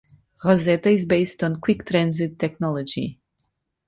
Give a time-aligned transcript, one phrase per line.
[0.43, 3.19] Rosetta is based on QuickTransit technology.